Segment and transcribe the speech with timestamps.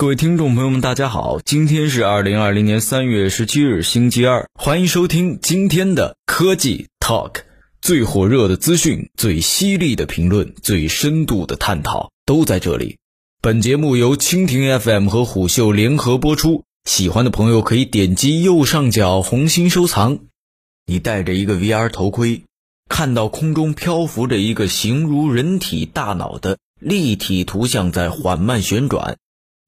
[0.00, 7.40] 各位听众朋友们，大家好，今天是二零二零年三月十七日，星期二，欢迎收听今天的科技 Talk，
[7.82, 12.98] 最火热的资讯、最犀利的评论、最深度的探讨都在这里。
[13.42, 20.20] 本节目由蜻蜓 FM 和虎嗅联合播出，喜欢的朋友可以点击右上角红心收藏。
[20.86, 22.44] 你戴着一个 VR 头盔，
[22.88, 29.16] 看到空中漂浮着一个形如人体大脑的立体图像在缓慢旋转。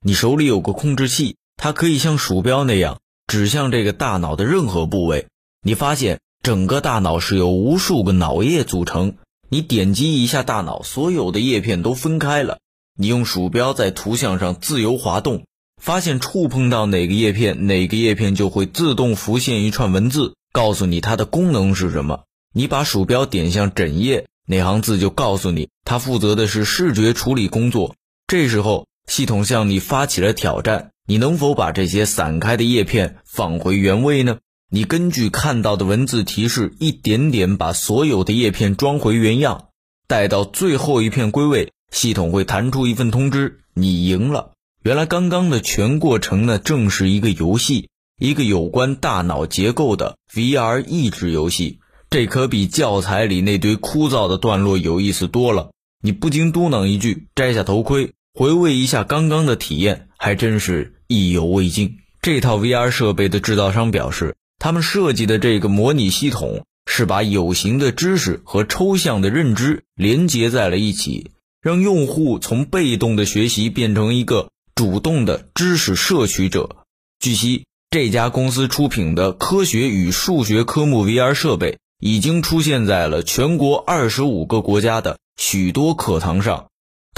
[0.02, 5.26] 你手里有个控制器，它可以像鼠标那样指向这个大脑的任何部位。
[5.62, 9.16] 你发现整个大脑是由无数个脑叶组成。
[9.50, 12.60] 你点击一下大脑，所有的叶片都分开了。
[12.96, 15.44] 你用鼠标在图像上自由滑动，
[15.76, 22.22] 发现触碰到哪个叶片，哪个叶片就会自动浮现一串文字，告诉你它的功能是什么。
[22.54, 27.96] 你把鼠标点向枕页，哪行字就告诉你它负责的是视觉处理工作。
[28.26, 28.86] 这时候。
[29.10, 34.38] 系统向你发起了挑战，你能否把这些散开的叶片放回原位呢？
[34.70, 39.66] 你根据看到的文字提示，一点点把所有的叶片装回原样。
[40.06, 44.52] 待到最后一片归位，系统会弹出一份通知，你赢了。
[44.84, 51.80] 原来刚刚的全过程呢，正是一个游戏，一个有关大脑结构的 VR 益智游戏。
[52.10, 55.72] 这可比教材里那堆枯燥的段落有意思多了。
[56.00, 61.98] 你不禁嘟囔一句：“摘下头盔。”回味一下刚刚的体验，还真是意犹未尽。
[62.22, 76.76] 这套 VR 设备的制造商表示，他们设计的这个模拟系统是把有形的知识和抽象的认知连接在了一起，让用户从被动的学习变成一个主动的知识摄取者。
[77.18, 86.68] 据悉，这家公司出品的科学与数学科目 VR 设备已经出现在了全国二十五个国家的许多课堂上。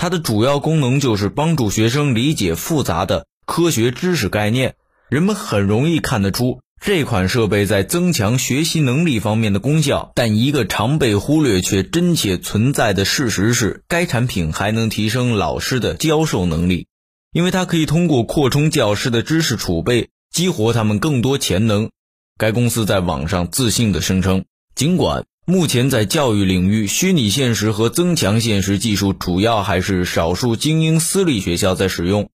[0.02, 4.74] 它的主要功能就是帮助学生理解复杂的科学知识概念。
[5.08, 10.10] 人们很容易看得出这款设备在增强学习能力方面的功效。
[10.16, 16.88] 但一个常被忽略却真切存在的事实是，该产品还能提升老师的教授能力，
[17.32, 21.90] 因为它可以通过扩充教师的知识储备，激活他们更多潜能。
[22.36, 25.24] 该公司在网上自信地声称，尽管。
[25.44, 32.30] 目前在教育领域，虚拟现实和增强现实技术主要还是少数精英私立学校在使用，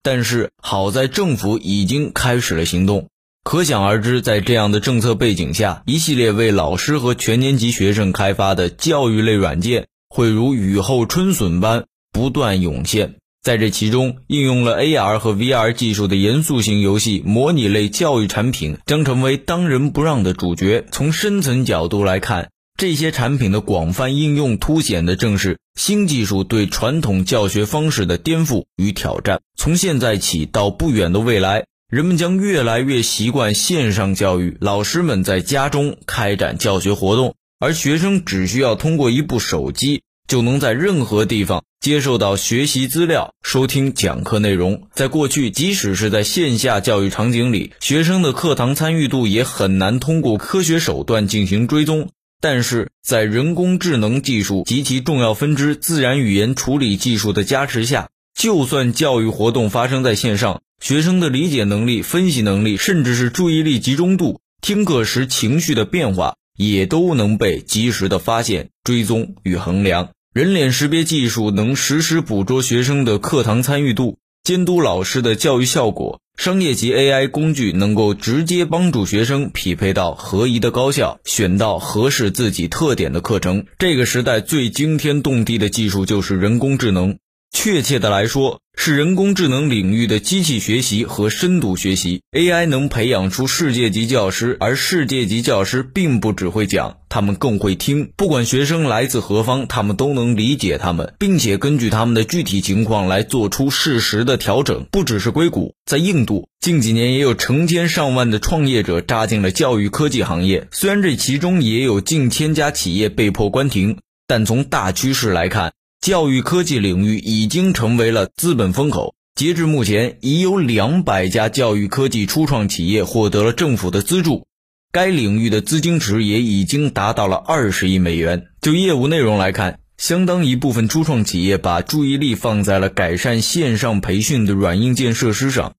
[0.00, 3.08] 但是好在政府已经开始了行动。
[3.42, 13.16] 可想而知，在这样的政策背景下，一系列为老师和全年级学生开发的教育类软件会如雨后春笋般不断涌现。
[13.42, 20.86] 在这其中，应用了 AR 和 VR 技术的严肃型游戏模拟类教育产品将成为当仁不让的主角。
[20.92, 29.40] 从深层角度来看，这些产品的广泛应用凸显的正是新技术对传统教学方式的颠覆与挑战。
[29.56, 40.02] 从现在起到不远的未来，人们将越来越习惯线上教育，老师们在家中开展教学活动，而学生只需要通过一部手机。
[40.28, 44.88] 就能在任何地方接受到学习资料、收听讲课内容。
[44.94, 52.08] 在过去，即使是在线下教育场景里，学生的课堂参与度也很难通过科学手段进行追踪。
[52.42, 70.08] 但是在人工智能技术及其重要分支自然语言处理技术的加持下，就算教育活动发生在线上，学生的理解能力、分析能力，甚至是注意力集中度、听课时情绪的变化，也都能被及时的发现、追踪与衡量。
[70.34, 76.18] 人脸识别技术能实时捕捉学生的课堂参与度，监督老师的教育效果。
[76.36, 83.66] 商业级 AI 工具能够直接帮助学生匹配到合宜的高校，选到合适自己特点的课程。
[83.78, 87.18] 这个时代最惊天动地的技术就是人工智能。
[87.52, 92.22] 确切的来说，是人工智能领域的机器学习和深度学习。
[92.32, 98.10] AI 能培养出世界级教师，而世界级教师并不只会讲，他们更会听。
[98.16, 104.86] 不管学生来自何方，他们都能理解他们，并且根据他们的具体情况来做出适时的调整。
[104.90, 110.66] 不只是硅谷，在印度，近几年也有成千上万的创业者扎进了教育科技行业。
[110.72, 115.74] 虽然这其中也有近千家企业被迫关停，但从大趋势来看。
[116.02, 119.14] 教育科技领域已经成为了资本风口。
[119.36, 124.44] 截至目前，已有两百家教育科技初创企业获得了政府的资助，
[124.90, 128.48] 该领域的资金池也已经达到了二十亿美元。
[128.60, 135.74] 就业务内容来看，相当一部分初创企业把注意力放在了改善线上培训的软硬件设施上。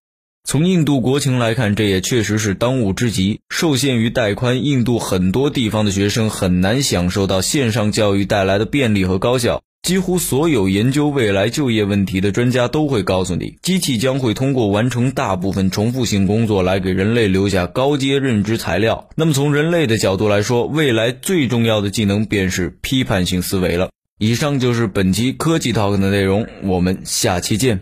[0.45, 3.41] 从印度国情来看，这也确实是当务之急。
[3.49, 9.61] 受限于带宽，印度很多地方的学生很难享受到线上教育带来的便利和高效。
[9.83, 19.09] 几乎所有研究未来就业问题的专家都会告诉你，机器将会通过完成大部分重复性工作来给人类留下高阶认知材料。
[19.15, 23.89] 那么从人类的角度来说，未来最重要的技能便是批判性思维了。
[24.19, 27.81] 以上就是本期科技 Talk 的内容，我们下期见。